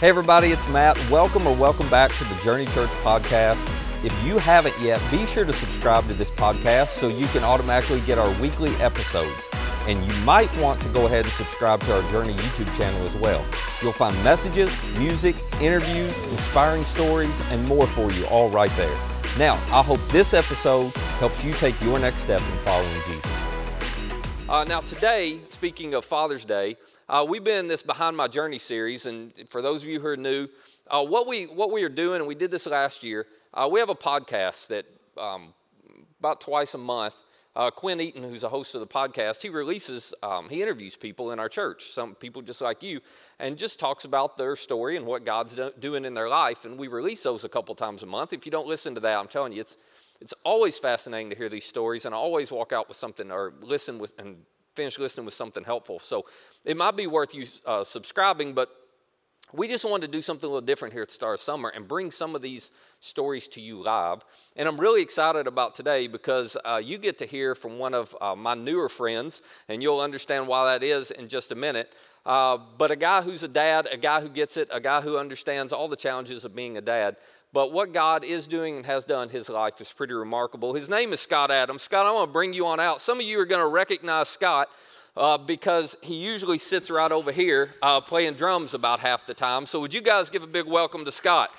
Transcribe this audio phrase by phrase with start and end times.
[0.00, 0.96] Hey, everybody, it's Matt.
[1.10, 3.58] Welcome or welcome back to the Journey Church podcast.
[4.04, 8.00] If you haven't yet, be sure to subscribe to this podcast so you can automatically
[8.02, 9.48] get our weekly episodes.
[9.88, 13.16] And you might want to go ahead and subscribe to our Journey YouTube channel as
[13.16, 13.44] well.
[13.82, 18.96] You'll find messages, music, interviews, inspiring stories, and more for you all right there.
[19.36, 23.47] Now, I hope this episode helps you take your next step in following Jesus.
[24.48, 28.58] Uh, now, today, speaking of Father's Day, uh, we've been in this Behind My Journey
[28.58, 30.48] series, and for those of you who are new,
[30.86, 33.26] uh, what we what we are doing, and we did this last year.
[33.52, 34.86] Uh, we have a podcast that
[35.18, 35.52] um,
[36.18, 37.14] about twice a month.
[37.54, 41.32] Uh, Quinn Eaton, who's a host of the podcast, he releases, um, he interviews people
[41.32, 43.00] in our church, some people just like you,
[43.38, 46.64] and just talks about their story and what God's do- doing in their life.
[46.64, 48.32] And we release those a couple times a month.
[48.32, 49.76] If you don't listen to that, I'm telling you, it's
[50.20, 53.52] it's always fascinating to hear these stories, and I always walk out with something or
[53.60, 54.38] listen with and
[54.74, 55.98] finish listening with something helpful.
[55.98, 56.26] So
[56.64, 58.70] it might be worth you uh, subscribing, but
[59.52, 61.88] we just wanted to do something a little different here at Star of Summer and
[61.88, 62.70] bring some of these
[63.00, 64.24] stories to you live.
[64.56, 68.14] And I'm really excited about today because uh, you get to hear from one of
[68.20, 71.92] uh, my newer friends, and you'll understand why that is in just a minute.
[72.26, 75.16] Uh, but a guy who's a dad, a guy who gets it, a guy who
[75.16, 77.16] understands all the challenges of being a dad.
[77.52, 80.74] But what God is doing and has done his life is pretty remarkable.
[80.74, 81.82] His name is Scott Adams.
[81.82, 83.00] Scott, I want to bring you on out.
[83.00, 84.68] Some of you are going to recognize Scott
[85.16, 89.64] uh, because he usually sits right over here uh, playing drums about half the time.
[89.64, 91.50] So, would you guys give a big welcome to Scott?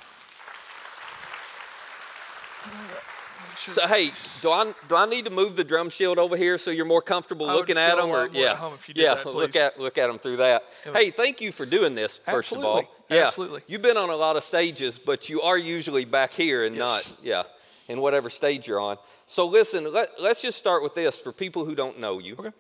[3.67, 6.71] So hey, do I do I need to move the drum shield over here so
[6.71, 8.09] you're more comfortable I looking at them?
[8.09, 10.37] Or yeah, at home if you did yeah, that, look at look at them through
[10.37, 10.63] that.
[10.83, 12.17] Hey, thank you for doing this.
[12.25, 13.17] First of all, Absolutely.
[13.17, 13.61] yeah, Absolutely.
[13.67, 17.09] You've been on a lot of stages, but you are usually back here and Yes.
[17.09, 17.43] not yeah,
[17.87, 18.97] in whatever stage you're on.
[19.25, 22.35] So listen, let, let's just start with this for people who don't know you.
[22.39, 22.51] Okay.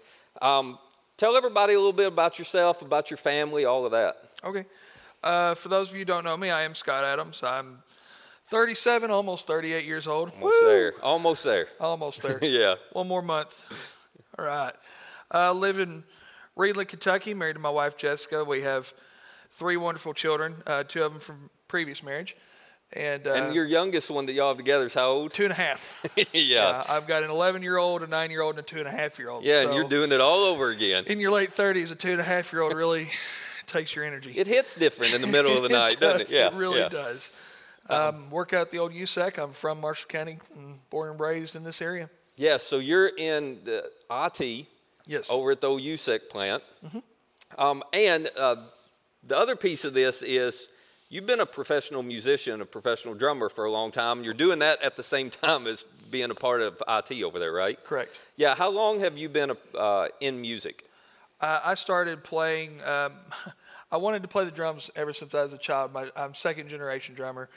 [0.41, 0.77] Um,
[1.17, 4.17] tell everybody a little bit about yourself, about your family, all of that.
[4.43, 4.65] Okay.
[5.23, 7.41] Uh, for those of you who don't know me, I am Scott Adams.
[7.43, 7.79] I'm
[8.49, 10.31] 37, almost 38 years old.
[10.33, 10.93] Almost there.
[11.01, 11.67] Almost there.
[11.79, 12.39] Almost there.
[12.41, 12.75] yeah.
[12.93, 13.59] One more month.
[14.37, 14.73] All right.
[15.33, 16.03] Uh, live in
[16.57, 17.33] Reidland, Kentucky.
[17.33, 18.43] Married to my wife Jessica.
[18.43, 18.91] We have
[19.51, 20.55] three wonderful children.
[20.65, 22.35] Uh, two of them from previous marriage,
[22.93, 25.31] and, uh, And your youngest one that y'all have together is how old?
[25.33, 26.09] two and a half.
[26.33, 26.83] yeah.
[26.89, 28.91] I've got an 11 year old, a nine year old, and a two and a
[28.91, 29.45] half year old.
[29.45, 31.03] Yeah, and you're doing it all over again.
[31.05, 31.91] in your late 30s.
[31.91, 33.09] A two and a half year old really
[33.67, 34.33] takes your energy.
[34.35, 36.29] It hits different in the middle of the night, doesn't it?
[36.31, 36.89] Yeah, it really yeah.
[36.89, 37.31] does.
[37.89, 39.37] Um, work out the old USEC.
[39.37, 42.09] I'm from Marshall County, and born and raised in this area.
[42.35, 44.67] Yeah, so you're in the IT
[45.07, 45.29] Yes.
[45.29, 46.61] over at the old USEC plant.
[47.57, 48.57] Um, and uh,
[49.27, 50.67] the other piece of this is
[51.09, 54.23] you've been a professional musician, a professional drummer for a long time.
[54.23, 57.51] You're doing that at the same time as being a part of IT over there,
[57.51, 57.83] right?
[57.83, 58.15] Correct.
[58.37, 60.85] Yeah, how long have you been uh, in music?
[61.41, 62.81] Uh, I started playing.
[62.83, 63.13] Um,
[63.91, 65.93] I wanted to play the drums ever since I was a child.
[65.93, 67.49] My, I'm second generation drummer,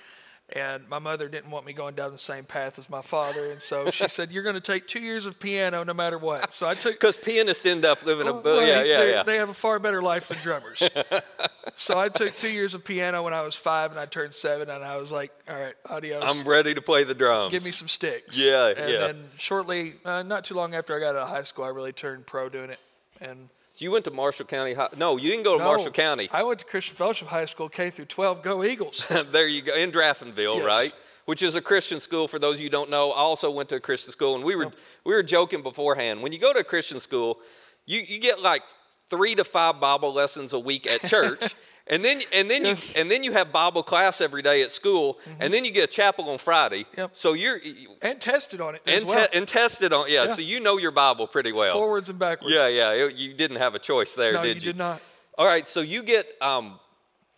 [0.55, 3.61] and my mother didn't want me going down the same path as my father, and
[3.61, 6.67] so she said, "You're going to take two years of piano no matter what." So
[6.67, 6.93] I took.
[7.03, 9.23] Because pianists end up living a, Well, yeah, yeah, they, yeah.
[9.25, 10.83] they have a far better life than drummers.
[11.77, 14.71] so I took two years of piano when I was five, and I turned seven,
[14.71, 17.51] and I was like, "All right, adios." I'm ready to play the drums.
[17.51, 18.39] give me some sticks.
[18.39, 18.75] Yeah, yeah.
[18.79, 18.99] and yeah.
[18.99, 21.93] then shortly, uh, not too long after I got out of high school, I really
[21.93, 22.81] turned pro doing it.
[23.21, 23.49] And
[23.83, 24.89] you went to Marshall County High.
[24.97, 26.29] No, you didn't go to no, Marshall County.
[26.33, 28.43] I went to Christian Fellowship High School, K through 12.
[28.43, 29.05] Go Eagles!
[29.33, 30.65] there you go, in Draffenville, Yes.
[30.65, 30.93] right?
[31.25, 32.27] Which is a Christian school.
[32.29, 34.45] For those of you who don't know, I also went to a Christian school, and
[34.45, 34.71] we were
[35.05, 36.21] we were joking beforehand.
[36.23, 37.39] When you go to a Christian school,
[37.87, 38.63] you you get like
[39.09, 41.55] three to five Bible lessons a week at church.
[41.89, 42.81] And then, and then Yes.
[42.81, 42.97] Mm-hmm.
[42.97, 45.85] you, and then you have Bible class every day at school, and then you get
[45.85, 46.87] a chapel on Friday.
[46.97, 47.11] Yep.
[47.15, 47.61] So you're
[48.03, 49.27] and tested on it as and, well.
[49.27, 50.35] te- and tested on, yeah, Yeah.
[50.35, 51.73] So you know your Bible pretty well.
[51.75, 52.55] Forwards and backwards.
[52.55, 53.09] Yeah, yeah.
[53.09, 55.01] you didn't have a choice there, No, did you did not.
[55.37, 56.79] all right, so you get um,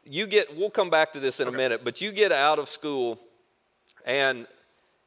[0.04, 0.54] you get.
[0.54, 3.18] We'll come back to this in a minute, but you get out of school,
[4.04, 4.46] and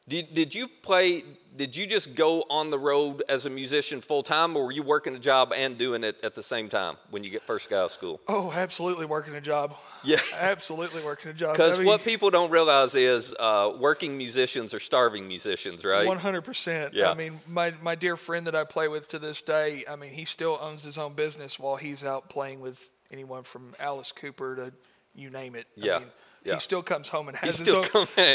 [0.07, 1.23] did did you play?
[1.55, 4.83] Did you just go on the road as a musician full time, or were you
[4.83, 7.77] working a job and doing it at the same time when you get first got
[7.77, 8.21] out of school?
[8.27, 9.75] Oh, absolutely working a job.
[10.03, 10.19] Yeah.
[10.39, 11.53] Absolutely working a job.
[11.53, 16.05] Because I mean, what people don't realize is uh, working musicians are starving musicians, right?
[16.05, 16.93] One hundred percent.
[16.93, 17.09] Yeah.
[17.09, 19.83] I mean, my my dear friend that I play with to this day.
[19.89, 23.73] I mean, he still owns his own business while he's out playing with anyone from
[23.79, 24.73] Alice Cooper to
[25.15, 25.65] you name it.
[25.75, 25.95] Yeah.
[25.95, 26.07] I mean,
[26.43, 26.53] Yeah.
[26.55, 27.85] He still comes home and has his own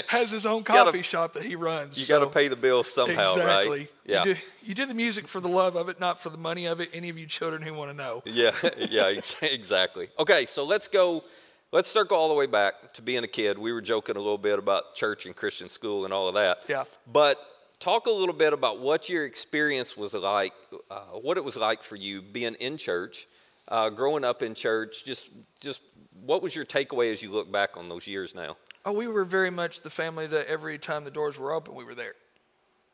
[0.08, 1.98] has his own gotta- coffee shop that he runs.
[1.98, 3.78] You got to pay the bills somehow, exactly.
[3.78, 3.90] right?
[4.04, 4.24] Yeah.
[4.24, 6.66] You do, you do the music for the love of it, not for the money
[6.66, 6.90] of it.
[6.92, 8.22] Any of you children who want to know.
[8.26, 8.52] Yeah,
[8.90, 10.08] yeah, exactly.
[10.18, 11.22] Okay, so let's go.
[11.70, 13.58] Let's circle all the way back to being a kid.
[13.58, 16.58] We were joking a little bit about church and Christian school and all of that.
[16.68, 16.84] Yeah.
[17.10, 17.38] But
[17.80, 20.52] talk a little bit about what your experience was like,
[20.90, 23.26] uh, what it was like for you being in church,
[23.68, 25.80] uh, growing up in church, just just
[26.24, 28.56] what was your takeaway as you look back on those years now?
[28.84, 31.84] Oh, we were very much the family that every time the doors were open, we
[31.84, 32.14] were there.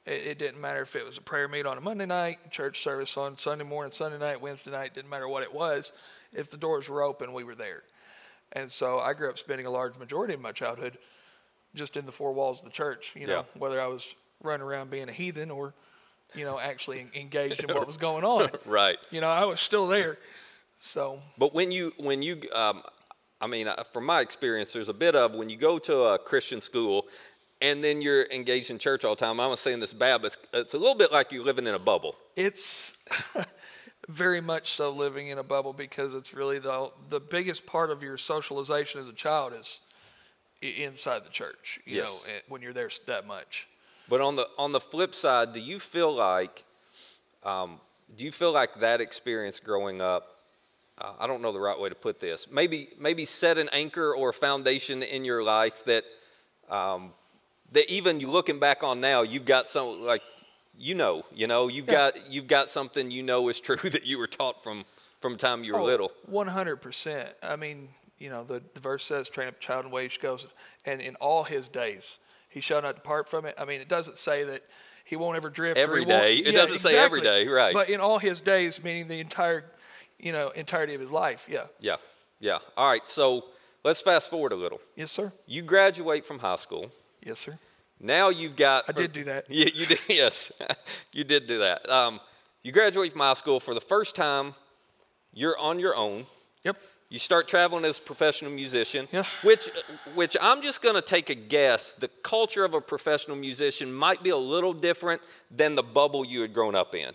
[0.07, 2.83] It, it didn't matter if it was a prayer meet on a Monday night, church
[2.83, 5.93] service on Sunday morning, Sunday night, Wednesday night, didn't matter what it was.
[6.33, 7.83] If the doors were open, we were there.
[8.53, 10.99] And so I grew up spending a large majority of my childhood
[11.75, 13.61] just in the four walls of the church, you know, Yeah.
[13.61, 15.75] whether I was running around being a heathen or,
[16.35, 18.51] you know, actually engaged in what was going on.
[18.65, 18.97] Right.
[19.11, 20.19] You know, I was still there.
[20.81, 22.83] So, But when you when you um,
[23.41, 26.19] I mean, uh, from my experience, there's a bit of when you go to a
[26.19, 27.07] Christian school
[27.61, 29.41] and then you're engaged in church all the time.
[29.41, 31.75] I'm not saying this bad, but it's, it's a little bit like you're living in
[31.75, 32.17] a bubble.
[32.37, 32.97] it's
[34.09, 38.03] very much so living in a bubble because it's really the the biggest part of
[38.03, 39.81] your socialization as a child is
[40.63, 41.79] inside the church.
[41.85, 42.25] You Yes.
[42.27, 43.69] know, eh, when you're there that much.
[44.09, 46.65] But on the on the flip side, do you feel like
[47.45, 47.81] um,
[48.17, 50.38] do you feel like that experience growing up?
[51.01, 52.51] Uh, I don't know the right way to put this.
[52.51, 56.05] Maybe maybe set an anchor or a foundation in your life that
[56.69, 57.13] um,
[57.73, 60.23] that even you looking back on now, you've got some like
[60.79, 62.11] you know, you know, you've Yeah.
[62.11, 64.85] got you've got something you know is true that you were taught from
[65.21, 66.11] from the time you were little.
[66.27, 67.31] Oh, One hundred percent.
[67.43, 70.09] I mean, you know, the, the verse says, "Train up a child in the way
[70.09, 70.47] he goes,"
[70.85, 72.19] and in all his days
[72.49, 73.55] he shall not depart from it.
[73.59, 74.63] I mean, it doesn't say that
[75.05, 75.79] he won't ever drift.
[75.79, 76.37] Every day.
[76.37, 77.73] It Yeah, doesn't say every day, right.
[77.73, 79.65] But in all his days, meaning the entire,
[80.19, 81.47] you know, entirety of his life.
[81.51, 81.65] Yeah.
[81.81, 81.97] Yeah,
[82.41, 82.59] yeah.
[82.77, 83.45] All right, so
[83.85, 84.81] let's fast forward a little.
[84.97, 85.33] Yes, sir.
[85.47, 86.91] You graduate from high school.
[87.23, 87.59] Yes, sir.
[88.01, 88.85] Now you've got.
[88.89, 89.47] I did do that.
[89.49, 89.99] Yeah, you did.
[90.09, 90.53] Yes,
[91.13, 91.89] you did do that.
[91.89, 92.21] Um,
[92.63, 94.55] you graduate from high school for the first time.
[95.33, 96.27] You're on your own.
[96.65, 96.79] Yep.
[97.11, 99.09] You start traveling as a professional musician.
[99.13, 99.25] Yeah.
[99.43, 99.71] Which,
[100.15, 101.95] which I'm just going to take a guess.
[101.95, 106.43] The culture of a professional musician might be a little different than the bubble you
[106.43, 107.13] had grown up in.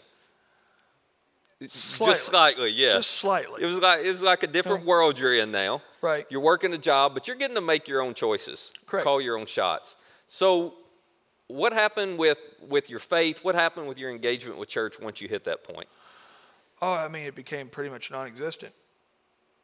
[1.70, 2.14] Slightly.
[2.14, 2.92] Just slightly, yeah.
[2.94, 3.64] Just slightly.
[3.64, 5.82] It was like it was like a different world you're in now.
[6.02, 6.26] Right.
[6.30, 8.72] You're working a job, but you're getting to make your own choices.
[8.86, 9.06] Correct.
[9.06, 9.96] Call your own shots.
[10.28, 10.74] So,
[11.48, 12.38] what happened with
[12.68, 13.44] with your faith?
[13.44, 15.88] What happened with your engagement with church once you hit that point?
[16.82, 18.74] Oh, I mean, it became pretty much non-existent,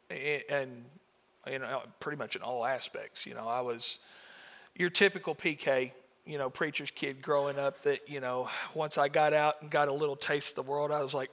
[0.08, 0.84] and
[1.50, 3.26] you know, pretty much in all aspects.
[3.26, 3.98] You know, I was
[4.74, 5.92] your typical PK,
[6.24, 7.82] you know, preacher's kid growing up.
[7.82, 10.90] That you know, once I got out and got a little taste of the world,
[10.90, 11.30] I was like,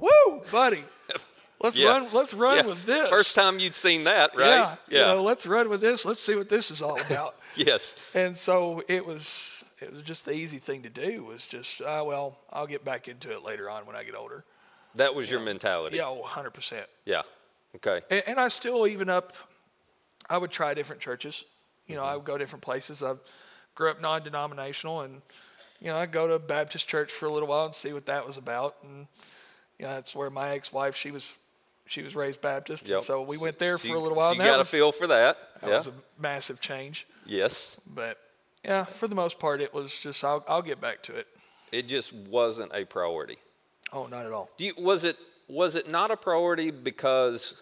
[0.00, 0.84] "Woo, buddy,
[1.60, 1.88] let's Yeah.
[1.88, 2.62] run, let's run Yeah.
[2.66, 4.46] with this." First time you'd seen that, right?
[4.46, 6.04] yeah, you know, let's run with this.
[6.04, 7.36] Let's see what this is all about.
[7.56, 7.94] yes.
[8.14, 11.24] and so it was, it was just the easy thing to do.
[11.24, 14.44] Was just, ah, well, I'll get back into it later on when I get older.
[14.94, 15.96] That was your mentality.
[15.96, 16.86] Yeah, one hundred percent.
[17.04, 17.22] Yeah.
[17.76, 18.00] Okay.
[18.10, 19.34] And, and I still, even up,
[20.30, 21.44] I would try different churches.
[21.86, 23.02] You know, I would go different places.
[23.02, 23.14] I
[23.74, 25.22] grew up non-denominational, and
[25.80, 28.06] you know, I'd go to a Baptist church for a little while and see what
[28.06, 28.76] that was about.
[28.82, 29.06] And
[29.78, 31.36] you know, that's where my ex-wife she was,
[31.86, 33.00] she was raised Baptist, Yep.
[33.02, 34.34] so we went there So for a little while.
[34.34, 35.36] So you got a feel for that.
[35.60, 35.76] that yeah.
[35.76, 37.06] was a massive change.
[37.26, 37.76] yes.
[37.86, 38.18] But
[38.64, 41.26] yeah, for the most part, it was just I'll, I'll get back to it.
[41.70, 43.38] It just wasn't a priority.
[43.92, 44.50] Oh, not at all.
[44.56, 45.16] Do you, was it
[45.48, 47.54] was it not a priority because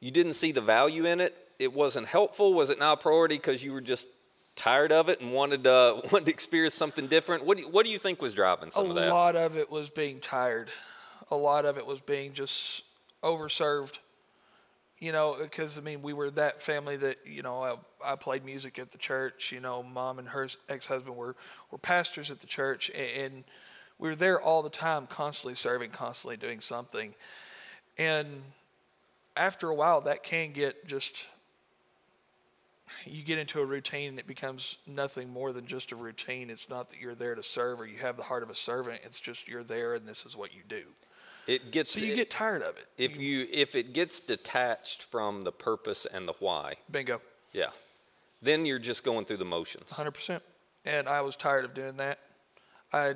[0.00, 1.34] you didn't see the value in it?
[1.58, 2.52] It wasn't helpful.
[2.54, 4.08] Was it not a priority because you were just
[4.56, 7.44] tired of it and wanted to wanted to experience something different?
[7.44, 9.08] What do you, what do you think was driving some a of that?
[9.08, 10.68] A lot of it was being tired.
[11.32, 12.84] A lot of it was being just
[13.22, 13.98] overserved.
[14.98, 17.62] You know, because I mean, we were that family that you know.
[17.62, 19.50] I, I played music at the church.
[19.50, 21.34] You know, mom and her ex-husband were
[21.70, 23.44] were pastors at the church, a- and
[23.98, 27.14] we were there all the time, constantly serving, constantly doing something.
[27.96, 28.42] And
[29.34, 31.26] after a while, that can get just.
[33.06, 36.50] You get into a routine and it becomes nothing more than just a routine.
[36.50, 39.00] It's not that you're there to serve or you have the heart of a servant.
[39.02, 40.82] It's just you're there and this is what you do.
[41.46, 42.86] It gets So you get tired of it.
[42.98, 47.20] if you if it gets detached from the purpose and the why, Bingo.
[47.52, 47.70] yeah,
[48.40, 49.90] then you're just going through the motions.
[49.90, 50.40] 100%.
[50.84, 52.18] And I was tired of doing that.
[52.92, 53.14] I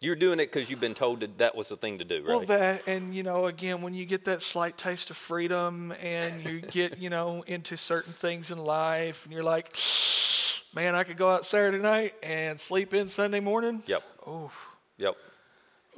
[0.00, 2.26] You're doing it because you've been told that that was the thing to do, right?
[2.26, 6.48] well that and you know again when you get that slight taste of freedom and
[6.48, 9.74] you get you know into certain things in life and you're like
[10.74, 13.82] man I could go out Saturday night and sleep in Sunday morning.
[13.86, 14.02] yep.
[14.26, 14.50] Oh.
[14.98, 15.16] Yep.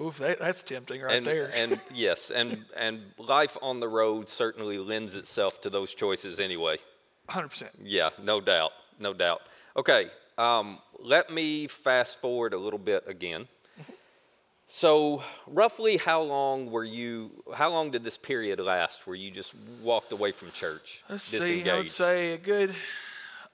[0.00, 1.50] Oof, that, that's tempting right and, there.
[1.54, 6.78] and yes, and and life on the road certainly lends itself to those choices anyway.
[7.28, 7.64] 100%.
[7.82, 9.42] Yeah, no doubt, no doubt.
[9.76, 10.06] Okay,
[10.38, 13.48] um, let me fast forward a little bit again.
[14.70, 17.30] So, roughly, how long were you?
[17.54, 21.64] How long did this period last where you just walked away from church, Let's disengaged?
[21.64, 21.70] see.
[21.70, 22.74] I would say a good.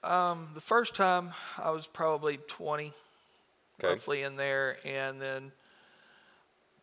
[0.03, 2.91] Um, the first time I was probably 20,
[3.79, 3.87] Okay.
[3.87, 5.51] roughly in there, and then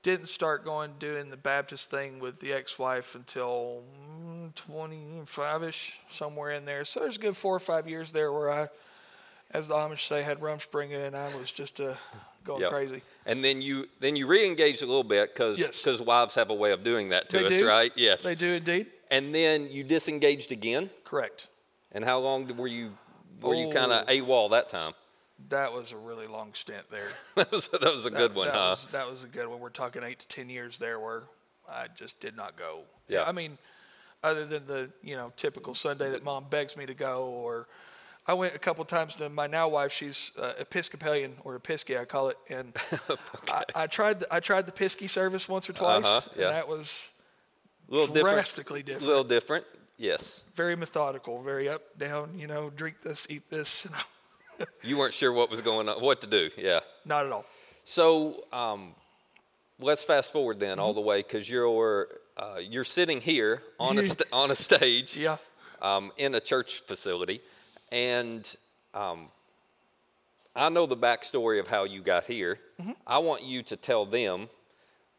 [0.02, 3.82] didn't start going doing the Baptist thing with the ex-wife until
[4.20, 6.84] mm, 25 ish, somewhere in there.
[6.84, 8.68] So there's a good four or five years there where I,
[9.52, 11.94] as the Amish say, had rumspringa and I was just uh,
[12.44, 12.70] going Yep.
[12.70, 13.02] crazy.
[13.26, 16.00] And then you then you re-engaged a little bit because Yes.
[16.00, 17.68] wives have a way of doing that to They us, do.
[17.68, 17.92] right?
[17.94, 18.22] Yes.
[18.22, 18.86] They do indeed.
[19.10, 20.90] And then you disengaged again.
[21.04, 21.46] Correct.
[21.92, 22.96] And how long were you
[23.40, 24.12] were you kind of Oh.
[24.12, 24.94] AWOL that time?
[25.48, 27.08] That was a really long stint there.
[27.36, 28.70] that was that was a That- good one, that huh?
[28.70, 29.60] Was, that was a good one.
[29.60, 31.24] We're talking eight to ten years there where
[31.68, 32.82] I just did not go.
[33.08, 33.24] Yeah.
[33.24, 33.58] I mean,
[34.22, 37.66] other than the you know typical Sunday that mom begs me to go, or
[38.26, 39.90] I went a couple times to my now wife.
[39.92, 42.72] She's uh, Episcopalian or Episky, I call it, and
[43.48, 46.46] I, I tried the, I tried the Pisky service once or twice, Uh-huh, yeah.
[46.46, 47.10] and that was
[47.88, 48.36] A little different.
[48.36, 49.08] drastically A different.
[49.08, 49.64] little different.
[49.98, 50.42] Yes.
[50.54, 52.38] very methodical, very up down.
[52.38, 53.86] You know, drink this, eat this.
[54.82, 56.50] You weren't sure what was going on, what to do.
[56.56, 56.80] Yeah.
[57.04, 57.44] Not at all.
[57.84, 58.94] So um,
[59.80, 60.80] let's fast forward then Mm-hmm.
[60.80, 65.16] all the way because you're uh, you're sitting here on a st- on a stage
[65.16, 65.36] Yeah.
[65.80, 67.40] um, in a church facility,
[67.90, 68.42] and
[68.94, 69.28] um,
[70.56, 72.58] I know the backstory of how you got here.
[72.80, 72.92] Mm-hmm.
[73.06, 74.48] I want you to tell them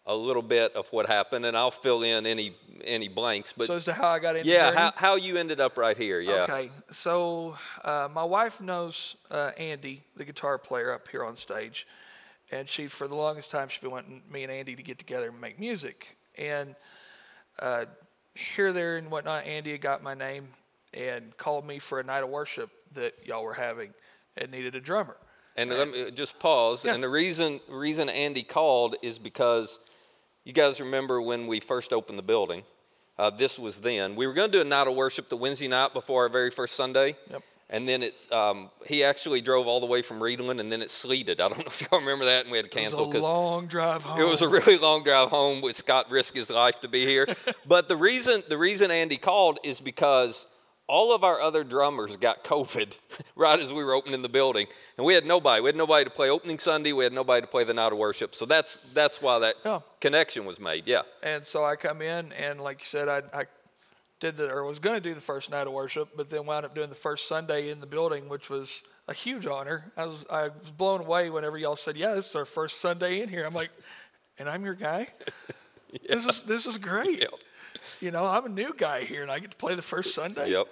[0.06, 3.54] a little bit of what happened, and I'll fill in any any blanks.
[3.54, 5.98] But so as to how I got into yeah, how, how you ended up right
[5.98, 6.20] here?
[6.20, 6.44] Yeah.
[6.44, 11.88] Okay, so uh, my wife knows uh, Andy, the guitar player up here on stage,
[12.52, 15.30] and she, for the longest time, she's been wanting me and Andy to get together
[15.30, 16.18] and make music.
[16.38, 16.76] And
[17.60, 17.86] uh,
[18.36, 20.48] here, there, and whatnot, Andy had got my name
[20.94, 23.94] and called me for a night of worship that y'all were having
[24.38, 25.18] and needed a drummer.
[25.56, 26.84] And let me just pause.
[26.84, 26.94] Yeah.
[26.94, 29.80] And the reason reason Andy called is because
[30.44, 32.64] you guys remember when we first opened the building.
[33.18, 34.16] Uh, this was then.
[34.16, 36.50] We were going to do a night of worship the Wednesday night before our very
[36.50, 37.16] first Sunday.
[37.30, 37.44] Yep.
[37.70, 40.92] And then it, um, he actually drove all the way from Reidland, and then it
[40.92, 41.42] sleeted.
[41.42, 43.06] I don't know if y'all remember that, and we had to cancel.
[43.06, 44.20] It was a long drive home.
[44.20, 47.28] it was a really long drive home with Scott risk his life to be here.
[47.68, 50.46] but the reason the reason Andy called is because
[50.94, 52.94] all of our other drummers got COVID
[53.36, 55.60] right as we were opening the building, and we had nobody.
[55.60, 56.94] We had nobody to play opening Sunday.
[56.94, 58.36] We had nobody to play the night of worship.
[58.36, 59.80] So that's that's why that Yeah.
[60.00, 60.84] connection was made.
[60.86, 61.02] Yeah.
[61.24, 63.46] And so I come in, and like you said, I, I
[64.20, 66.64] did the or was going to do the first night of worship, but then wound
[66.64, 69.92] up doing the first Sunday in the building, which was a huge honor.
[69.98, 73.22] I was I was blown away whenever y'all said, "Yeah, this is our first Sunday
[73.22, 73.72] in here." I'm like,
[74.38, 75.08] "And I'm your guy.
[76.08, 77.34] This is this is great." Yep.
[78.00, 80.52] You know, I'm a new guy here, and I get to play the first Sunday.
[80.52, 80.68] Yep.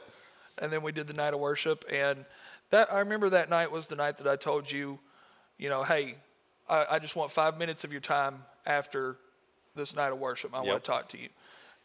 [0.61, 2.23] And then we did the night of worship, and
[2.69, 4.99] that I remember that night was the night that I told you,
[5.57, 6.15] you know, hey,
[6.69, 9.17] I, I just want five minutes of your time after
[9.75, 10.53] this night of worship.
[10.53, 10.67] I Yep.
[10.67, 11.27] want to talk to you.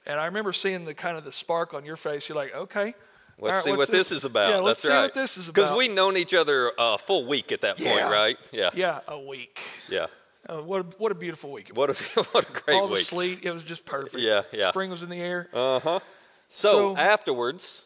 [0.07, 2.29] And I remember seeing the kind of the spark on your face.
[2.29, 2.95] You're like, okay,
[3.39, 4.49] Let's right, see what this is about.
[4.49, 5.03] Yeah, let's That's see right.
[5.03, 5.55] what this is about.
[5.63, 8.37] Because we'd known each other a full week at that point, right?
[8.53, 8.71] Yeah.
[8.75, 9.59] yeah, a week.
[9.91, 10.07] Yeah.
[10.49, 11.71] Uh, what a, what a beautiful week.
[11.75, 11.95] What a
[12.33, 14.23] what a great All the sleet, it was just perfect.
[14.23, 14.71] Yeah, yeah.
[14.71, 15.49] Spring was in the air.
[15.53, 16.01] Uh huh.
[16.49, 17.86] So, So- afterwards, Yeah.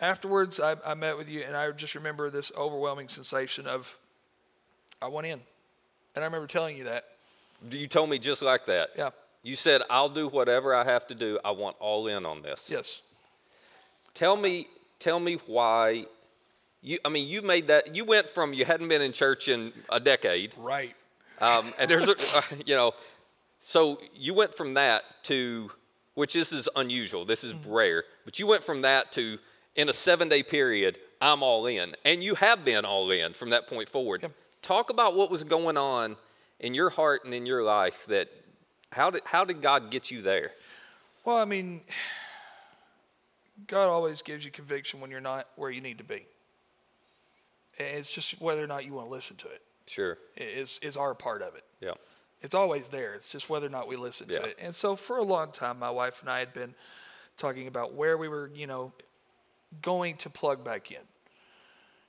[0.00, 3.98] Afterwards, I, I met with you, and I just remember this overwhelming sensation of,
[5.02, 5.40] I went in,
[6.14, 7.04] and I remember telling you that.
[7.70, 8.90] you told me just like that.
[8.96, 9.10] Yeah.
[9.42, 11.38] You said, I'll do whatever I have to do.
[11.44, 12.68] I want all in on this.
[12.70, 13.02] Yes.
[14.14, 16.06] Tell me, tell me why
[16.82, 19.72] you, I mean, you made that, you went from you hadn't been in church in
[19.90, 20.54] a decade.
[20.56, 20.94] Right.
[21.40, 22.92] Um, and there's, a, uh, you know,
[23.60, 25.70] so you went from that to,
[26.14, 29.38] which this is unusual, this is rare, but you went from that to,
[29.76, 31.94] in a seven day period, I'm all in.
[32.04, 34.22] And you have been all in from that point forward.
[34.22, 34.32] Yep.
[34.62, 36.16] Talk about what was going on
[36.58, 38.28] in your heart and in your life that,
[38.92, 40.52] how did, how did God get you there?
[41.24, 41.80] Well, I mean,
[43.66, 46.26] God always gives you conviction when you're not where you need to be.
[47.78, 50.18] And It's just whether or not you want to listen to it Sure.
[50.36, 51.64] is is our part of it.
[51.80, 51.92] Yeah.
[52.42, 53.14] It's always there.
[53.14, 54.38] It's just whether or not we listen Yeah.
[54.38, 54.58] to it.
[54.60, 56.74] And so for a long time, my wife and I had been
[57.36, 58.92] talking about where we were, you know,
[59.82, 60.98] going to plug back in.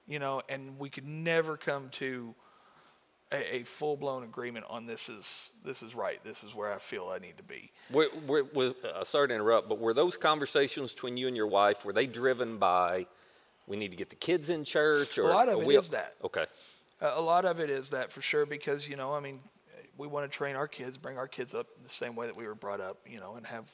[0.07, 2.35] You know, and we could never come to
[3.31, 6.19] a, a full blown agreement on this is this is right.
[6.23, 7.71] This is where I feel I need to be.
[7.91, 11.47] Were, were, was, uh, sorry to interrupt, but were those conversations between you and your
[11.47, 13.05] wife, were they driven by,
[13.67, 15.17] we need to get the kids in church?
[15.17, 16.15] Or, A lot of it we, is that.
[16.23, 16.45] Okay.
[17.01, 19.39] Uh, a lot of it is that for sure because you know I mean
[19.97, 22.47] we want to train our kids, bring our kids up the same way that we
[22.47, 23.65] were brought up, you know, and have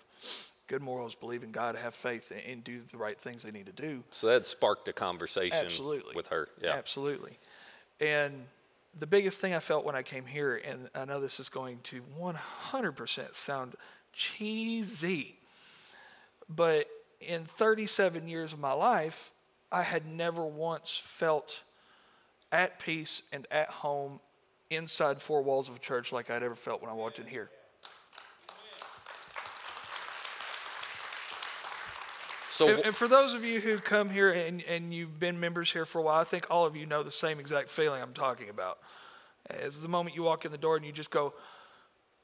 [0.67, 3.71] good morals, believe in God, have faith, and, do the right things they need to
[3.71, 4.03] do.
[4.09, 6.15] So that sparked a conversation Absolutely.
[6.15, 6.49] with her.
[6.61, 6.73] Yeah.
[6.73, 7.37] Absolutely.
[7.99, 8.45] And
[8.99, 11.79] the biggest thing I felt when I came here, and I know this is going
[11.83, 13.75] to 100% sound
[14.13, 15.37] cheesy,
[16.49, 16.87] but
[17.21, 19.31] in 37 years of my life,
[19.71, 21.63] I had never once felt
[22.51, 24.19] at peace and at home
[24.69, 27.49] inside four walls of a church like I'd ever felt when I walked in here.
[32.57, 35.71] So And, and for those of you who come here and, and you've been members
[35.71, 38.13] here for a while, I think all of you know the same exact feeling I'm
[38.13, 38.79] talking about.
[39.51, 41.35] It's the moment you walk in the door and you just go,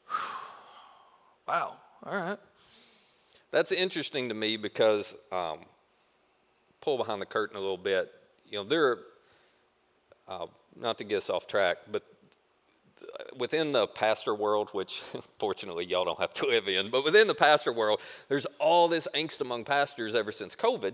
[1.47, 2.39] wow, all right.
[3.51, 5.59] That's interesting to me because um,
[6.81, 8.11] pull behind the curtain a little bit.
[8.49, 8.99] You know, there, are,
[10.27, 12.03] uh, not to get us off track, but
[13.37, 15.01] within the pastor world, which
[15.39, 19.07] fortunately y'all don't have to live in, but within the pastor world, there's all this
[19.13, 20.93] angst among pastors ever since COVID,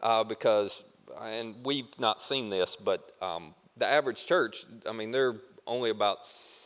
[0.00, 0.84] uh, because,
[1.20, 5.36] and we've not seen this, but um, the average church, I mean, they're
[5.66, 6.20] only about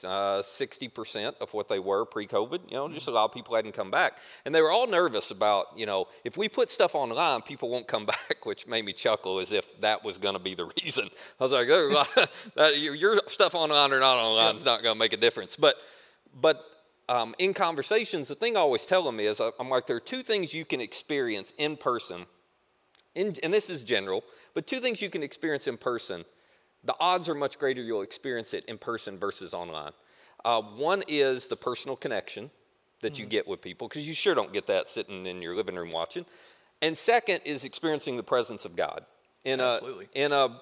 [0.04, 2.60] uh, 60% of what they were pre-COVID.
[2.68, 5.30] You know, just a lot of people hadn't come back, and they were all nervous
[5.30, 8.92] about, you know, if we put stuff online, people won't come back, which made me
[8.92, 11.08] chuckle as if that was going to be the reason.
[11.40, 12.08] I was like, There's a lot
[12.56, 15.56] of, your stuff online or not online is not going to make a difference.
[15.56, 15.76] But,
[16.40, 16.64] but
[17.08, 20.00] um, in conversations, the thing I always tell them is, uh, I'm like, there are
[20.00, 22.26] two things you can experience in person,
[23.14, 26.24] in, and this is general, but two things you can experience in person
[26.84, 29.92] the odds are much greater you'll experience it in person versus online.
[30.44, 32.50] Uh, one is the personal connection
[33.02, 33.30] that you mm.
[33.30, 36.24] get with people, because you sure don't get that sitting in your living room watching.
[36.82, 39.04] And second is experiencing the presence of God
[39.44, 40.08] in Absolutely.
[40.14, 40.60] a in a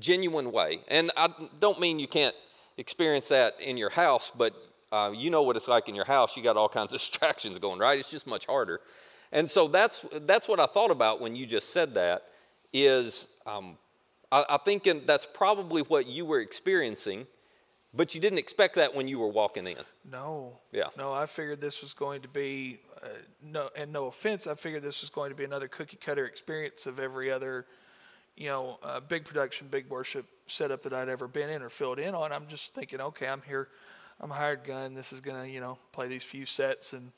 [0.00, 0.80] genuine way.
[0.88, 1.28] And I
[1.60, 2.34] don't mean you can't
[2.76, 4.54] experience that in your house, but
[4.92, 6.36] uh, you know what it's like in your house.
[6.36, 7.98] You got all kinds of distractions going, right?
[7.98, 8.80] It's just much harder.
[9.32, 12.24] And so that's that's what I thought about when you just said that.
[12.72, 13.78] Is um,
[14.30, 17.26] I, I think that's probably what you were experiencing,
[17.94, 19.78] but you didn't expect that when you were walking in.
[20.10, 20.58] No.
[20.72, 20.88] Yeah.
[20.96, 23.08] No, I figured this was going to be, uh,
[23.42, 26.86] no, and no offense, I figured this was going to be another cookie cutter experience
[26.86, 27.66] of every other,
[28.36, 31.98] you know, uh, big production, big worship setup that I'd ever been in or filled
[31.98, 32.32] in on.
[32.32, 33.68] I'm just thinking, okay, I'm here,
[34.20, 34.94] I'm a hired gun.
[34.94, 37.12] This is going to, you know, play these few sets and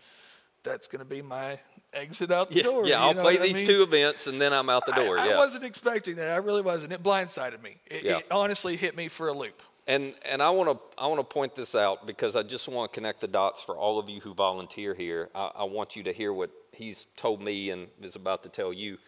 [0.63, 1.59] that's going to be my
[1.93, 2.87] exit out the yeah, door.
[2.87, 3.67] Yeah, I'll play these I mean?
[3.67, 5.19] two events and then I'm out the door.
[5.19, 5.35] I, yeah.
[5.35, 6.31] I wasn't expecting that.
[6.31, 6.93] I really wasn't.
[6.93, 7.77] It blindsided me.
[7.87, 8.19] It, yeah.
[8.19, 9.63] it honestly hit me for a loop.
[9.87, 12.93] And and I want to I want to point this out because I just want
[12.93, 15.31] to connect the dots for all of you who volunteer here.
[15.35, 18.73] I, I want you to hear what he's told me and is about to tell
[18.73, 18.99] you.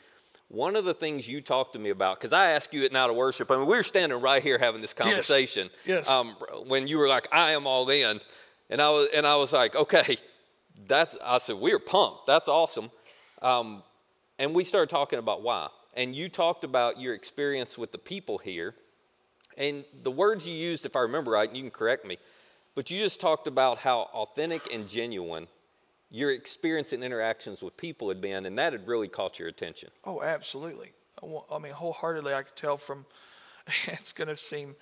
[0.49, 3.09] One of the things you talked to me about, because I asked you at Night
[3.09, 5.71] of Worship, I mean, we were standing right here having this conversation.
[5.87, 6.05] Yes.
[6.07, 6.11] yes.
[6.11, 8.21] Um, when you were like, I am all in.
[8.69, 10.19] And I was, and I was like, okay,
[10.87, 12.27] that's, I said, we're pumped.
[12.27, 12.91] That's awesome.
[13.41, 13.83] Um,
[14.39, 15.69] and we started talking about why.
[15.95, 18.75] And you talked about your experience with the people here.
[19.57, 22.17] And the words you used, if I remember right, and you can correct me,
[22.75, 25.47] but you just talked about how authentic and genuine
[26.11, 29.91] your experience and interactions with people had been, and that had really caught your attention.
[30.05, 30.93] Oh, absolutely.
[31.23, 33.07] I mean, wholeheartedly, I could tell from
[33.87, 34.77] it's going to seem,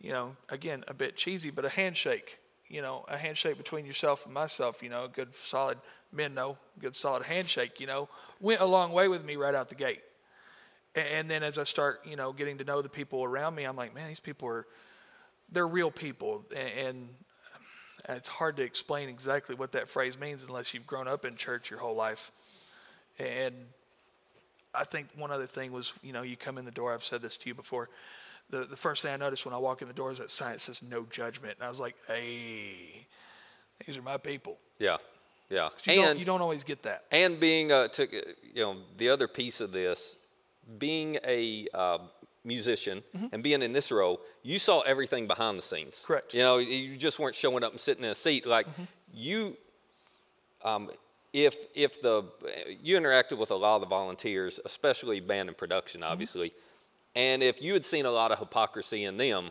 [0.00, 2.39] you know, again, a bit cheesy, but a handshake
[2.70, 5.78] you know, a handshake between yourself and myself, you know, a good solid
[6.12, 8.08] men know, good solid handshake, you know,
[8.40, 10.00] went a long way with me right out the gate.
[10.94, 13.76] And then as I start, you know, getting to know the people around me, I'm
[13.76, 14.66] like, man, these people are,
[15.52, 16.44] they're real people.
[16.56, 17.08] And
[18.08, 21.70] it's hard to explain exactly what that phrase means unless you've grown up in church
[21.70, 22.30] your whole life.
[23.18, 23.54] And
[24.74, 27.22] I think one other thing was, you know, you come in the door, I've said
[27.22, 27.88] this to you before,
[28.50, 30.52] the, the first thing I noticed when I walk in the door is that sign
[30.52, 31.54] that says no judgment.
[31.58, 33.06] And I was like, hey,
[33.86, 34.58] these are my people.
[34.78, 34.96] Yeah.
[35.48, 35.68] Yeah.
[35.84, 37.04] You, and, don't, you don't always get that.
[37.10, 38.08] And being, uh, to,
[38.54, 40.16] you know, the other piece of this,
[40.78, 41.98] being a uh,
[42.44, 43.26] musician mm-hmm.
[43.32, 46.04] and being in this role, you saw everything behind the scenes.
[46.06, 46.34] Correct.
[46.34, 48.46] You know, you just weren't showing up and sitting in a seat.
[48.46, 48.84] Like mm-hmm.
[49.12, 49.56] you,
[50.64, 50.90] um,
[51.32, 52.24] if if the
[52.82, 56.12] you interacted with a lot of the volunteers, especially band and production, mm-hmm.
[56.12, 56.48] obviously.
[56.50, 56.66] Mm-hmm
[57.14, 59.50] and if you had seen a lot of hypocrisy in them,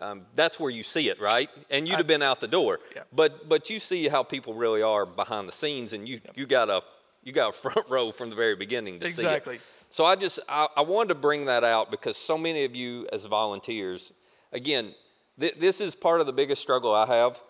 [0.00, 1.50] um, that's where you see it, right?
[1.70, 2.80] And you'd have been out the door.
[2.94, 3.02] Yeah.
[3.12, 6.70] But but you see how people really are behind the scenes, and you you got
[6.70, 6.82] a
[7.22, 9.56] you got a front row from the very beginning to exactly.
[9.56, 9.62] see it.
[9.90, 13.08] So I just I, I, wanted to bring that out because so many of you
[13.12, 14.12] as volunteers,
[14.52, 14.94] again,
[15.40, 17.40] th- this is part of the biggest struggle I have.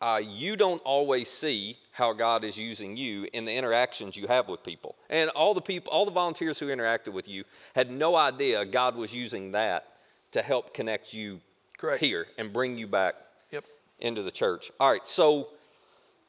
[0.00, 4.48] Uh, you don't always see how God is using you in the interactions you have
[4.48, 4.96] with people.
[5.10, 8.96] And all the people, all the volunteers who interacted with you had no idea God
[8.96, 9.86] was using that
[10.32, 11.40] to help connect you
[11.76, 12.00] Correct.
[12.00, 13.16] here and bring you back
[13.50, 13.64] yep.
[13.98, 14.70] into the church.
[14.80, 15.48] All right, so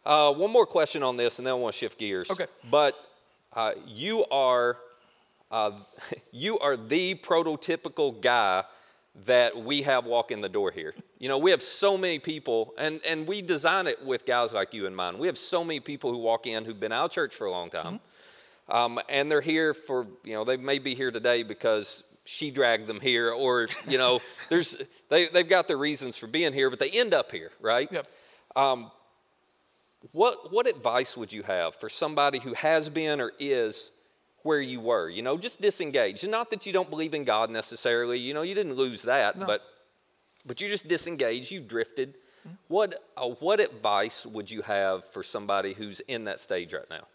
[0.05, 2.29] uh, one more question on this, and then I want to shift gears.
[2.29, 2.47] Okay.
[2.69, 2.95] But
[3.53, 4.77] uh, you are
[5.51, 5.71] uh,
[6.31, 8.63] you are the prototypical guy
[9.25, 10.93] that we have walk in the door here.
[11.19, 14.73] You know, we have so many people, and, and we design it with guys like
[14.73, 15.19] you in mind.
[15.19, 17.51] We have so many people who walk in who've been out of church for a
[17.51, 17.99] long time,
[18.69, 18.71] mm-hmm.
[18.71, 22.87] um, and they're here for, you know, they may be here today because she dragged
[22.87, 24.77] them here, or, you know, there's,
[25.09, 27.91] they, they've got their reasons for being here, but they end up here, right?
[27.91, 28.07] Yep.
[28.55, 28.91] Um,
[30.13, 33.91] what, what advice would you have for somebody who has been or is
[34.43, 36.23] where you were, you know, just disengaged.
[36.23, 39.37] And not that you don't believe in God necessarily, you know, you didn't lose that,
[39.37, 39.45] No.
[39.45, 39.61] but
[40.45, 42.15] but you just disengaged, you drifted.
[42.67, 47.05] What uh, what advice would you have for somebody who's in that stage right now?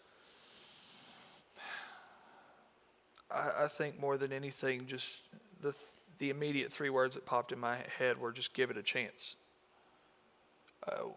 [3.29, 5.21] I, I think more than anything, just
[5.61, 5.83] the th-
[6.19, 9.35] the immediate three words that popped in my head were just give it a chance.
[10.87, 11.09] Uh,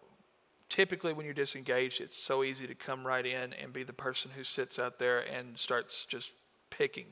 [0.71, 4.31] typically, when you're disengaged, it's so easy to come right in and be the person
[4.33, 6.31] who sits out there and starts just
[6.69, 7.07] picking.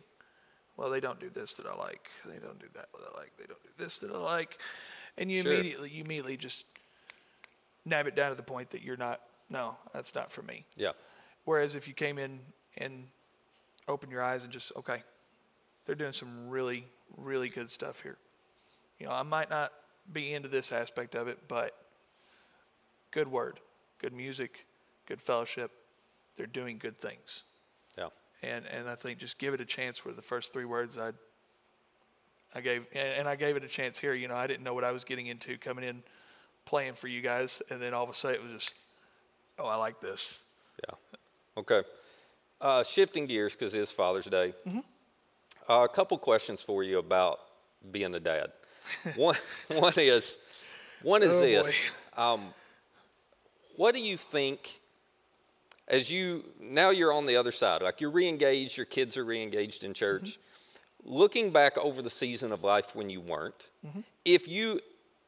[0.78, 2.08] Well, they don't do this that I like.
[2.26, 3.34] They don't do that that I like.
[3.38, 4.58] They don't do this that I like,
[5.18, 5.52] and you Sure.
[5.52, 6.64] immediately you immediately just
[7.84, 9.20] nab it down to the point that you're not.
[9.50, 10.66] No, that's not for me.
[10.78, 10.94] Yeah.
[11.44, 12.40] Whereas if you came in
[12.78, 13.10] and
[13.90, 15.04] opened your eyes and just, okay,
[15.86, 16.86] they're doing some really,
[17.18, 18.18] really good stuff here.
[19.00, 19.74] You know, I might not
[20.14, 21.76] be into this aspect of it, but
[23.12, 23.60] good word,
[24.00, 24.66] good music,
[25.06, 25.72] good fellowship.
[26.36, 27.44] They're doing good things.
[27.98, 28.08] Yeah.
[28.42, 31.12] And and I think just give it a chance were the first three words I
[32.56, 34.14] I gave and I gave it a chance here.
[34.14, 36.04] You know, I didn't know what I was getting into coming in
[36.66, 38.74] playing for you guys and then all of a sudden it was just
[39.58, 40.40] oh, I like this.
[40.88, 40.96] Yeah.
[41.58, 41.84] Okay.
[42.62, 44.54] Uh, shifting gears because it's Father's Day.
[45.70, 47.40] Uh, a couple questions for you about
[47.92, 48.52] being a dad.
[49.16, 49.36] one,
[49.78, 50.38] one is,
[51.02, 51.76] one is Oh, this.
[52.18, 52.54] Um,
[53.80, 54.82] what do you think?
[55.88, 59.86] As you now you're on the other side, like you're re-engaged, your kids are re-engaged
[59.86, 60.32] in church.
[60.32, 61.14] Mm-hmm.
[61.14, 64.02] Looking back over the season of life when you weren't, mm-hmm.
[64.26, 64.82] if you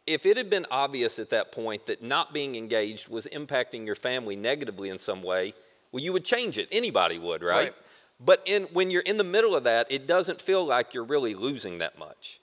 [0.05, 3.95] if it had been obvious at that point that not being engaged was impacting your
[3.95, 5.53] family negatively in some way,
[5.93, 6.67] well, you would change it.
[6.73, 7.55] Anybody would, right?
[7.55, 7.73] Right.
[8.19, 11.35] But in, when you're in the middle of that, it doesn't feel like you're really
[11.35, 12.40] losing that much.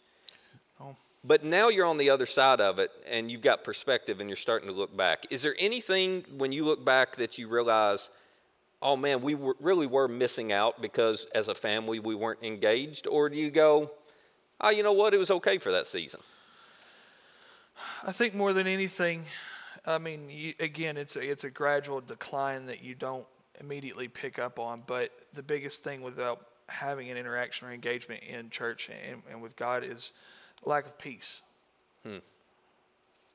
[1.25, 4.37] But now you're on the other side of it and you've got perspective and you're
[4.37, 5.27] starting to look back.
[5.31, 8.09] Is there anything when you look back that you realize,
[8.81, 13.07] oh man, we were, really were missing out because as a family we weren't engaged?
[13.07, 13.91] Or do you go,
[14.61, 16.21] oh, you know what, it was okay for that season?
[18.07, 19.25] I think more than anything,
[19.87, 23.27] I mean, you, again, it's a, it's a gradual decline that you don't
[23.61, 24.83] immediately pick up on.
[24.87, 29.57] But the biggest thing without having an interaction or engagement in church and, and with
[29.57, 30.13] God is
[30.65, 31.43] lack of peace.
[32.03, 32.19] Hmm.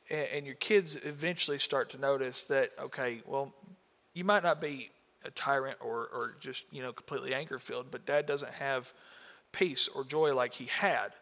[0.10, 3.54] And, and your kids eventually start to notice that, okay, well,
[4.14, 4.92] you might not be
[5.26, 8.94] a tyrant or, or just, you know, completely anger filled, but dad doesn't have
[9.52, 11.14] peace or joy like he had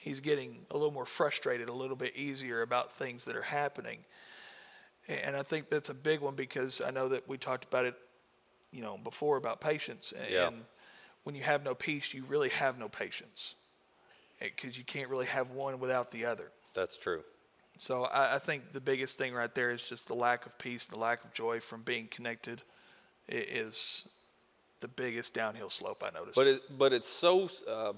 [0.00, 3.98] he's getting a little more frustrated, a little bit easier about things that are happening.
[5.08, 7.94] And I think that's a big one because I know that we talked about it,
[8.72, 10.12] you know, before about patience.
[10.12, 10.50] And Yeah.
[11.24, 13.56] when you have no peace, you really have no patience
[14.40, 16.50] because you can't really have one without the other.
[16.74, 17.22] That's true.
[17.78, 20.86] So I, I think the biggest thing right there is just the lack of peace,
[20.86, 22.62] the lack of joy from being connected
[23.28, 24.06] is
[24.80, 26.36] the biggest downhill slope I noticed.
[26.36, 27.50] But it, but it's so.
[27.68, 27.92] Uh,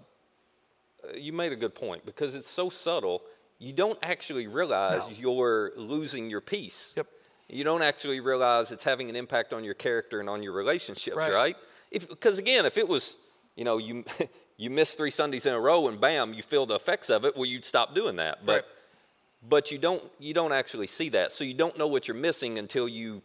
[1.16, 3.22] you made a good point because it's so subtle.
[3.58, 5.32] You don't actually realize No.
[5.32, 6.92] you're losing your peace.
[6.96, 7.06] Yep.
[7.48, 11.16] You don't actually realize it's having an impact on your character and on your relationships,
[11.16, 11.32] right?
[11.32, 11.56] Right.
[11.90, 13.16] If because again, if it was,
[13.56, 14.04] you know, you
[14.62, 17.34] you miss three Sundays in a row and bam, you feel the effects of it,
[17.36, 18.46] well, you'd stop doing that.
[18.46, 18.64] But Right.
[19.48, 22.58] but you don't you don't actually see that, so you don't know what you're missing
[22.58, 23.22] until you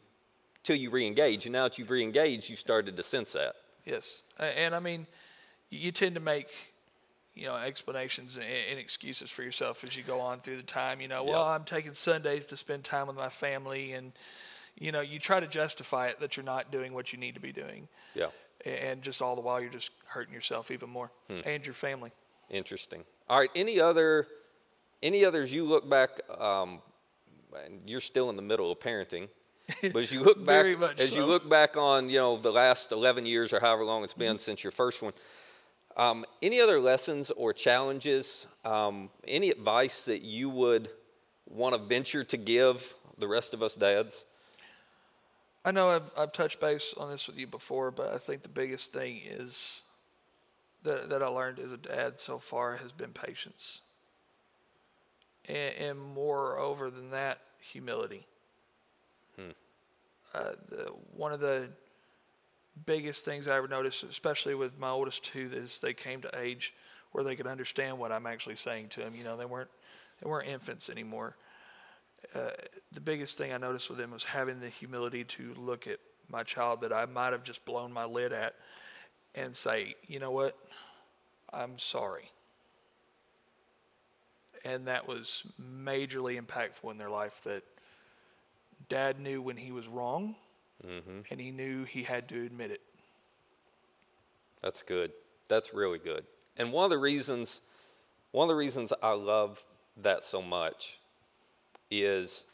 [0.63, 1.45] till you re-engage.
[1.45, 3.55] And now that you've re-engaged, you started to sense that.
[3.85, 5.07] Yes, and I mean,
[5.69, 6.49] you tend to make,
[7.35, 10.99] you know, explanations and, and excuses for yourself as you go on through the time.
[11.01, 11.55] You know, well, Yep.
[11.59, 14.11] I'm taking Sundays to spend time with my family, and
[14.79, 17.41] you know, you try to justify it that you're not doing what you need to
[17.41, 18.27] be doing, Yeah.
[18.67, 21.11] And just all the while you're just hurting yourself even more
[21.45, 22.11] and your family.
[22.49, 23.03] Interesting.
[23.29, 23.49] All right.
[23.55, 24.27] Any other,
[25.01, 26.09] any others you look back?
[26.39, 26.81] Um,
[27.65, 29.29] and you're still in the middle of parenting,
[29.81, 32.51] but as you look back, Very much as you look back on, you know, the
[32.51, 35.13] last 11 years or however long it's been since your first one.
[35.95, 38.45] Um, any other lessons or challenges?
[38.63, 40.89] Um, any advice that you would
[41.47, 44.25] want to venture to give the rest of us dads?
[45.67, 48.47] I know I've I've touched base on this with you before, but I think the
[48.47, 49.83] biggest thing is
[50.83, 53.81] that that I learned as a dad so far has been patience,
[55.45, 58.25] and, and moreover than that, humility.
[60.33, 61.69] Uh, the, one of the
[62.85, 66.73] biggest things I ever noticed, especially with my oldest two, is they came to age
[67.11, 69.15] where they could understand what I'm actually saying to them.
[69.15, 69.69] You know, they weren't
[70.21, 71.35] they weren't infants anymore
[72.37, 72.51] uh,
[72.91, 76.43] the biggest thing I noticed with him was having the humility to look at my
[76.43, 78.55] child that I might have just blown my lid at
[79.35, 80.57] and say, you know what,
[81.51, 82.31] I'm sorry.
[84.65, 87.63] And that was majorly impactful in their life that
[88.89, 90.35] dad knew when he was wrong
[91.29, 92.81] and he knew he had to admit it.
[94.61, 95.11] That's good.
[95.47, 96.25] That's really good.
[96.57, 97.61] And one of the reasons,
[98.31, 99.63] one of the reasons I love
[99.95, 100.99] that so much
[101.91, 102.45] is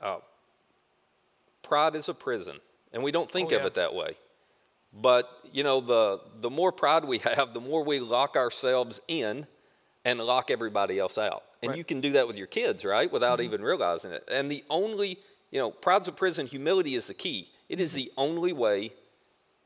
[0.00, 0.18] uh,
[1.62, 2.56] pride is a prison,
[2.92, 4.14] and we don't think Oh, of it that way.
[4.92, 9.46] But you know, the the more pride we have, the more we lock ourselves in
[10.04, 11.42] and lock everybody else out.
[11.62, 11.74] And Right.
[11.74, 11.78] Mm-hmm.
[11.78, 13.10] you can do that with your kids, right?
[13.10, 14.22] Without even realizing it.
[14.30, 15.18] And the only,
[15.50, 17.48] you know, pride's a prison, humility is the key.
[17.68, 18.92] It is the only way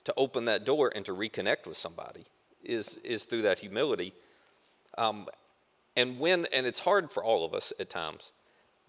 [0.05, 2.25] to open that door and to reconnect with somebody
[2.65, 4.15] is is through that humility.
[4.99, 5.29] Um,
[5.97, 8.33] and when and it's hard for all of us at times,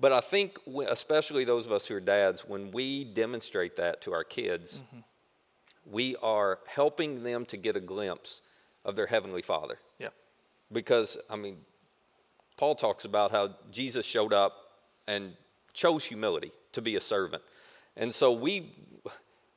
[0.04, 4.12] but I think especially those of us who are dads, when we demonstrate that to
[4.12, 5.00] our kids, mm-hmm.
[5.86, 8.42] we are helping them to get a glimpse
[8.84, 9.80] of their heavenly Father.
[10.00, 10.10] Yeah.
[10.74, 11.56] Because I mean,
[12.58, 14.54] Paul talks about how Jesus showed up
[15.08, 15.38] and
[15.72, 17.42] chose humility to be a servant,
[17.96, 18.74] and so we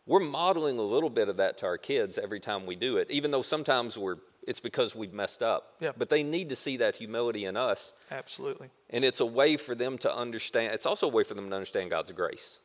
[0.06, 3.11] we're modeling a little bit of that to our kids every time we do it,
[3.11, 5.74] even though sometimes we're it's because we've messed up.
[5.80, 5.92] Yeah.
[5.96, 8.68] But they need to see that humility in us, Absolutely.
[8.90, 10.72] and it's a way for them to understand.
[10.74, 12.59] It's also a way for them to understand God's grace,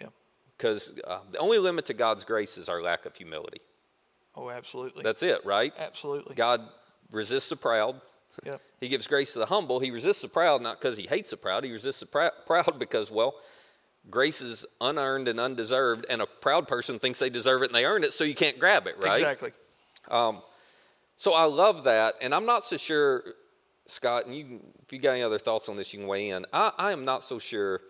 [0.00, 0.08] Yeah.
[0.56, 3.60] because uh, the only limit to God's grace is our lack of humility.
[4.36, 5.02] Oh, absolutely.
[5.02, 5.72] That's it, right?
[5.78, 6.34] absolutely.
[6.36, 6.62] God
[7.10, 8.00] resists the proud.
[8.44, 8.60] Yep.
[8.80, 9.80] He gives grace to the humble.
[9.80, 11.64] He resists the proud not because he hates the proud.
[11.64, 13.34] He resists the prou- proud because, well,
[14.08, 17.84] grace is unearned and undeserved, and a proud person thinks they deserve it and they
[17.84, 19.16] earned it, so you can't grab it, right?
[19.16, 19.50] Exactly.
[21.18, 23.24] So I love that, and I'm not so sure,
[23.86, 24.26] Scott.
[24.26, 26.46] And you, if you got any other thoughts on this, you can weigh in.
[26.52, 27.80] I, I am not so sure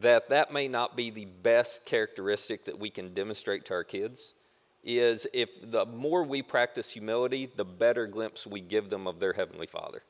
[0.00, 4.34] that that may not be the best characteristic that we can demonstrate to our kids.
[4.82, 9.32] Is if the more we practice humility, the better glimpse we give them of their
[9.32, 10.02] heavenly Father.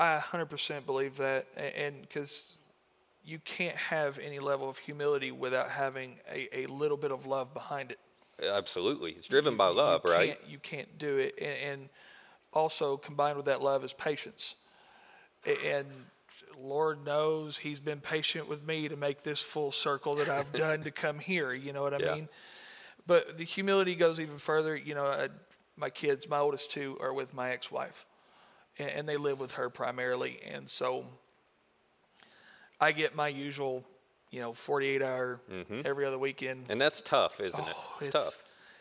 [0.00, 2.58] I 100% believe that, and because
[3.24, 7.54] you can't have any level of humility without having a, a little bit of love
[7.54, 8.00] behind it.
[8.42, 10.38] Absolutely, it's driven by love, you right?
[10.48, 11.88] You can't do it, and, and
[12.52, 14.56] also combined with that love is patience.
[15.64, 15.86] And
[16.58, 20.82] Lord knows He's been patient with me to make this full circle that I've done
[20.84, 21.52] to come here.
[21.52, 22.14] You know what I Yeah.
[22.14, 22.28] mean?
[23.06, 24.76] But the humility goes even further.
[24.76, 25.28] You know, I,
[25.76, 28.06] my kids, my oldest two, are with my ex-wife,
[28.78, 31.06] and, and they live with her primarily, and so
[32.80, 33.84] I get my usual,
[34.30, 35.80] you know, 48 hour mm-hmm.
[35.84, 37.74] every other weekend And that's tough, isn't it?
[37.76, 38.38] Oh, It's, tough.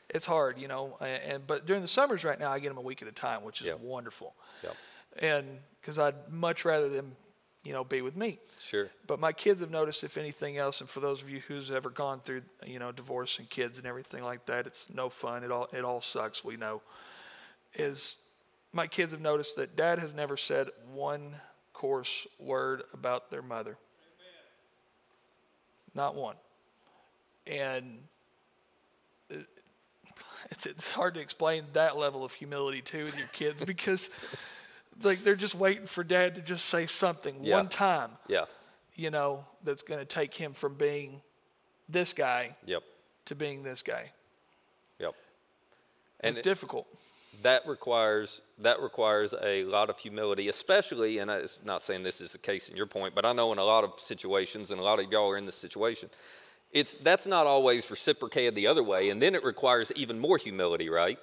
[0.09, 0.97] It's hard, you know.
[0.99, 3.11] And, and but during the summers right now, I get them a week at a
[3.11, 3.79] time, which is Yep.
[3.79, 4.35] wonderful.
[4.63, 4.75] Yep.
[5.19, 7.15] And because I'd much rather them,
[7.63, 8.39] you know, be with me.
[8.59, 8.89] Sure.
[9.07, 11.89] But my kids have noticed, if anything else, and for those of you who's ever
[11.89, 15.43] gone through, you know, divorce and kids and everything like that, it's no fun.
[15.43, 16.43] It all it all sucks.
[16.43, 16.81] We know.
[17.73, 18.19] Is
[18.71, 21.35] my kids have noticed that Dad has never said one
[21.73, 23.77] coarse word about their mother.
[25.95, 26.35] Not one.
[27.47, 27.99] And
[29.29, 29.47] it-
[30.51, 34.09] it's it's hard to explain that level of humility too with your kids because
[35.03, 37.55] like they're just waiting for dad to just say something Yeah.
[37.57, 38.45] one time Yeah.
[38.95, 41.21] you know, that's going to take him from being
[41.89, 42.83] this guy Yep.
[43.25, 44.11] to being this guy.
[44.99, 45.13] Yep.
[46.19, 46.87] And And it's it- difficult.
[47.43, 51.19] That requires that requires a lot of humility, especially.
[51.19, 53.59] And I'm not saying this is the case in your point, but I know in
[53.59, 56.09] a lot of situations, and a lot of y'all are in this situation.
[56.71, 60.89] It's that's not always reciprocated the other way, and then it requires even more humility,
[60.89, 61.19] right?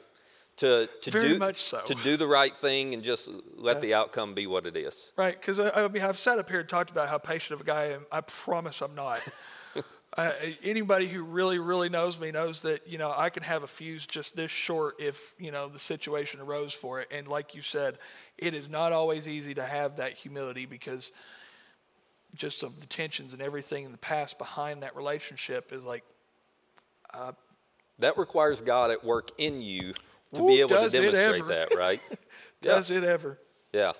[0.59, 1.81] To to Very do much so.
[1.81, 5.11] to do the right thing and just let the uh, outcome be what it is.
[5.17, 7.63] Right, because I, I mean, I've sat up here and talked about how patient of
[7.63, 8.07] a guy I am.
[8.13, 9.21] I promise I'm not.
[10.17, 13.67] Uh, anybody who really, really knows me knows that you know I can have a
[13.67, 17.09] fuse just this short if you know the situation arose for it.
[17.11, 17.99] And like you said,
[18.37, 21.13] it is not always easy to have that humility because
[22.35, 26.05] just of the tensions and everything in the past behind that relationship is like
[27.99, 29.95] That requires God at work in you
[30.35, 32.01] to Ooh, be able to demonstrate that, right?
[32.63, 32.77] Yeah.
[32.77, 33.39] does it ever?
[33.73, 33.93] Yeah.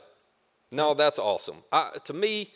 [0.71, 1.57] No, that's awesome.
[1.73, 2.53] I, to me,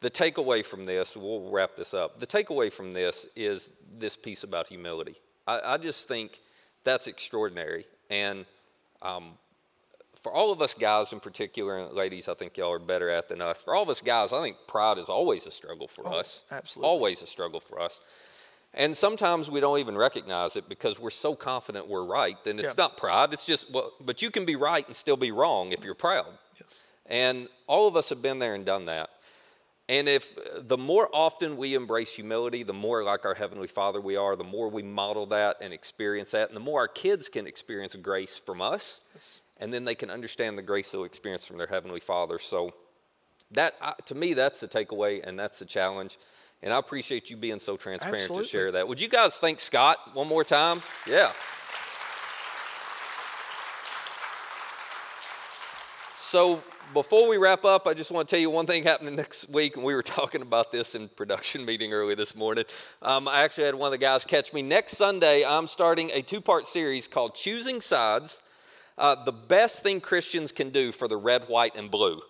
[0.00, 2.18] the takeaway from this, we'll wrap this up.
[2.20, 5.16] The takeaway from this is this piece about humility.
[5.46, 6.40] I, I just think
[6.84, 7.84] that's extraordinary.
[8.08, 8.46] And
[9.02, 9.32] um,
[10.22, 13.28] for all of us guys in particular, and ladies, I think y'all are better at
[13.28, 13.60] than us.
[13.60, 16.44] For all of us guys, I think pride is always a struggle for Oh, us.
[16.50, 16.88] absolutely.
[16.88, 18.00] Always a struggle for us.
[18.72, 22.36] And sometimes we don't even recognize it because we're so confident we're right.
[22.44, 22.84] Then it's Yeah.
[22.84, 23.32] not pride.
[23.32, 26.26] It's just, well, but you can be right and still be wrong if you're proud.
[26.60, 26.78] Yes.
[27.06, 29.10] And all of us have been there and done that.
[29.90, 34.14] And if the more often we embrace humility, the more like our Heavenly Father we
[34.14, 37.44] are, the more we model that and experience that, and the more our kids can
[37.48, 39.00] experience grace from us,
[39.56, 42.38] and then they can understand the grace they'll experience from their Heavenly Father.
[42.38, 42.72] So,
[43.50, 43.74] that
[44.06, 46.18] to me, that's the takeaway, and that's the challenge.
[46.62, 48.44] And I appreciate you being so transparent Absolutely.
[48.44, 48.86] to share that.
[48.86, 50.82] Would you guys thank Scott one more time?
[51.04, 51.32] Yeah.
[56.30, 56.62] So
[56.94, 59.74] before we wrap up, I just want to tell you one thing happening next week,
[59.74, 62.66] and we were talking about this in production meeting early this morning.
[63.02, 64.62] Um, I actually had one of the guys catch me.
[64.62, 68.38] Next Sunday, I'm starting a two-part series called "Choosing Sides:
[68.96, 72.20] uh, The Best Thing Christians Can Do for the Red, White, and Blue,"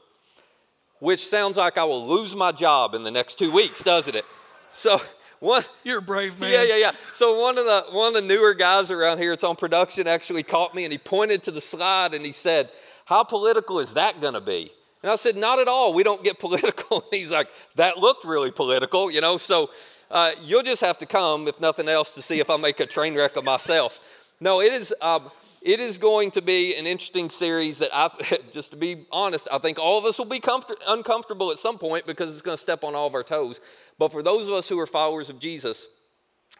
[1.01, 4.25] which sounds like I will lose my job in the next two weeks, doesn't it?
[4.71, 4.99] So.
[5.41, 6.53] One, You're a brave man.
[6.53, 6.93] yeah, yeah, yeah.
[7.15, 10.43] So one of the one of the newer guys around here, it's on production, actually
[10.43, 12.69] caught me and he pointed to the slide and he said,
[13.11, 15.93] "How political is that going to be?" And I said, "Not at all.
[15.93, 19.71] We don't get political." And he's like, "That looked really political, you know." So
[20.11, 22.87] uh, you'll just have to come, if nothing else, to see if I make a
[22.87, 24.01] train wreck of myself.
[24.41, 24.95] No, it is.
[25.03, 25.31] Um,
[25.63, 28.11] it is going to be an interesting series that I,
[28.53, 31.77] just to be honest, I think all of us will be comfort- uncomfortable at some
[31.77, 33.61] point because it's going to step on all of our toes.
[33.99, 35.87] But for those of us who are followers of Jesus,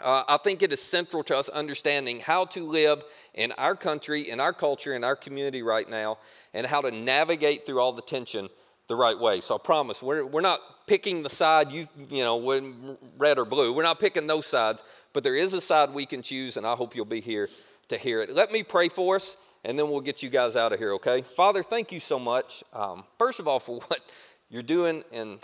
[0.01, 4.31] uh, I think it is central to us understanding how to live in our country,
[4.31, 6.19] in our culture, in our community right now,
[6.55, 8.49] and how to navigate through all the tension
[8.89, 9.41] the right way.
[9.41, 13.73] So I promise, we're, we're not picking the side, you, you know, red or blue.
[13.73, 16.75] We're not picking those sides, but there is a side we can choose, and I
[16.75, 17.49] hope you'll be here
[17.89, 18.35] to hear it.
[18.35, 21.23] Let me pray for us, and then we'll get you guys out of here, okay?
[21.23, 22.65] Father, thank you so much.
[22.73, 24.01] Um, first of all, for what
[24.49, 25.39] you're doing in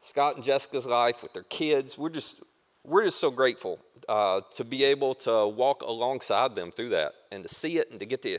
[0.00, 1.96] Scott and Jessica's life with their kids.
[1.98, 2.42] We're just,
[2.88, 7.42] we're just so grateful uh, to be able to walk alongside them through that and
[7.42, 8.38] to see it and to get to,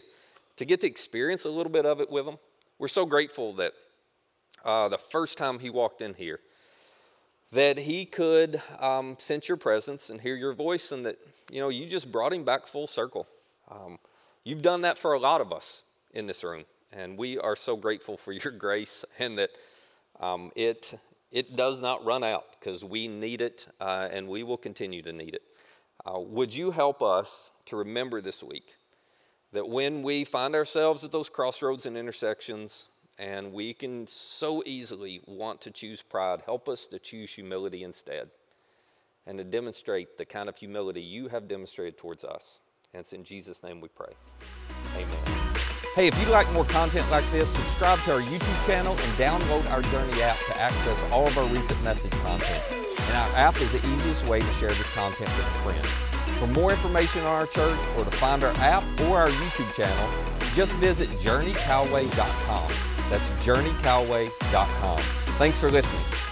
[0.58, 2.38] to get to experience a little bit of it with them.
[2.80, 3.74] We're so grateful that
[4.66, 6.40] uh, the first time he walked in here,
[7.52, 11.18] that he could um, sense your presence and hear your voice, and that
[11.52, 13.28] you know you just brought him back full circle.
[13.70, 14.00] Um,
[14.44, 15.84] you've done that for a lot of us
[16.14, 19.52] in this room, and we are so grateful for your grace and that
[20.20, 21.00] um, it
[21.32, 25.14] it does not run out because we need it uh, and we will continue to
[25.14, 25.44] need it.
[26.06, 28.76] Uh, would you help us to remember this week
[29.52, 32.86] that when we find ourselves at those crossroads and intersections
[33.18, 38.30] and we can so easily want to choose pride, help us to choose humility instead
[39.28, 42.60] and to demonstrate the kind of humility you have demonstrated towards us.
[42.94, 44.14] And it's in Jesus' name we pray.
[44.96, 45.29] Amen.
[45.96, 49.68] Hey, if you'd like more content like this, subscribe to our YouTube channel and download
[49.72, 52.64] our Journey app to access all of our recent message content.
[52.72, 55.86] And our app is the easiest way to share this content with a friend.
[56.40, 60.10] For more information on our church or to find our app or our YouTube channel,
[60.54, 62.72] just visit journeycalway.com.
[63.10, 65.00] That's journeycalway.com.
[65.40, 66.29] Thanks for listening.